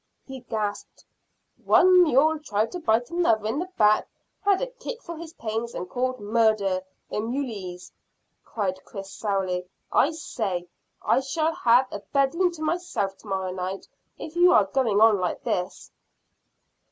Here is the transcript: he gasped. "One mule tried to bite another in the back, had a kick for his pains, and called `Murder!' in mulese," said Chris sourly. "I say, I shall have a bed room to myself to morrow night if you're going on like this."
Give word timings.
he 0.25 0.39
gasped. 0.39 1.05
"One 1.63 2.01
mule 2.01 2.39
tried 2.39 2.71
to 2.71 2.79
bite 2.79 3.11
another 3.11 3.45
in 3.45 3.59
the 3.59 3.69
back, 3.77 4.07
had 4.43 4.59
a 4.59 4.65
kick 4.65 4.99
for 5.03 5.15
his 5.15 5.33
pains, 5.35 5.75
and 5.75 5.87
called 5.87 6.17
`Murder!' 6.17 6.81
in 7.11 7.25
mulese," 7.31 7.91
said 8.55 8.83
Chris 8.83 9.11
sourly. 9.11 9.67
"I 9.91 10.09
say, 10.13 10.67
I 11.03 11.19
shall 11.19 11.53
have 11.53 11.85
a 11.91 11.99
bed 11.99 12.33
room 12.33 12.51
to 12.53 12.63
myself 12.63 13.15
to 13.19 13.27
morrow 13.27 13.51
night 13.51 13.87
if 14.17 14.35
you're 14.35 14.63
going 14.73 14.99
on 14.99 15.19
like 15.19 15.43
this." 15.43 15.91